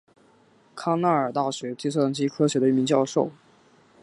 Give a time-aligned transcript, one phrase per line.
[0.73, 3.29] 康奈尔大学计算机科学的一名教授。